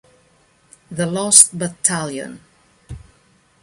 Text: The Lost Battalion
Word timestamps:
The 0.89 1.05
Lost 1.05 1.59
Battalion 1.59 2.39